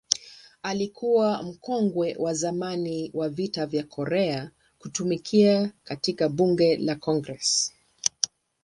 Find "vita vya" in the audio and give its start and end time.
3.29-3.83